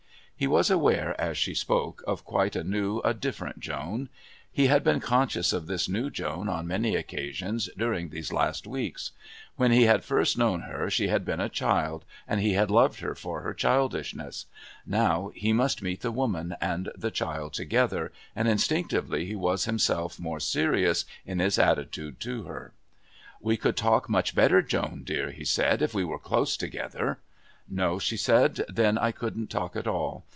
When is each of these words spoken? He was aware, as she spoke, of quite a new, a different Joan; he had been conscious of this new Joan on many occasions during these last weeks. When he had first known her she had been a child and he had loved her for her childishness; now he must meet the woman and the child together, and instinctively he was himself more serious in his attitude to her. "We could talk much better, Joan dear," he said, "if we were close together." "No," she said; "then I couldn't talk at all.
He 0.35 0.47
was 0.47 0.71
aware, 0.71 1.13
as 1.21 1.37
she 1.37 1.53
spoke, 1.53 2.03
of 2.07 2.25
quite 2.25 2.55
a 2.55 2.63
new, 2.63 2.97
a 3.01 3.13
different 3.13 3.59
Joan; 3.59 4.09
he 4.51 4.65
had 4.65 4.83
been 4.83 4.99
conscious 4.99 5.53
of 5.53 5.67
this 5.67 5.87
new 5.87 6.09
Joan 6.09 6.49
on 6.49 6.65
many 6.65 6.95
occasions 6.95 7.69
during 7.77 8.09
these 8.09 8.33
last 8.33 8.65
weeks. 8.65 9.11
When 9.57 9.71
he 9.71 9.83
had 9.83 10.03
first 10.03 10.39
known 10.39 10.61
her 10.61 10.89
she 10.89 11.09
had 11.09 11.25
been 11.25 11.39
a 11.39 11.47
child 11.47 12.05
and 12.27 12.41
he 12.41 12.53
had 12.53 12.71
loved 12.71 13.01
her 13.01 13.13
for 13.13 13.41
her 13.41 13.53
childishness; 13.53 14.47
now 14.83 15.31
he 15.35 15.53
must 15.53 15.83
meet 15.83 16.01
the 16.01 16.11
woman 16.11 16.55
and 16.59 16.91
the 16.95 17.11
child 17.11 17.53
together, 17.53 18.11
and 18.35 18.47
instinctively 18.47 19.25
he 19.27 19.35
was 19.35 19.65
himself 19.65 20.19
more 20.19 20.39
serious 20.39 21.05
in 21.23 21.37
his 21.37 21.59
attitude 21.59 22.19
to 22.21 22.45
her. 22.45 22.73
"We 23.39 23.57
could 23.57 23.77
talk 23.77 24.09
much 24.09 24.33
better, 24.33 24.63
Joan 24.63 25.03
dear," 25.03 25.29
he 25.29 25.45
said, 25.45 25.83
"if 25.83 25.93
we 25.93 26.03
were 26.03 26.17
close 26.17 26.57
together." 26.57 27.19
"No," 27.69 27.99
she 27.99 28.17
said; 28.17 28.65
"then 28.67 28.97
I 28.97 29.11
couldn't 29.11 29.51
talk 29.51 29.75
at 29.75 29.85
all. 29.87 30.25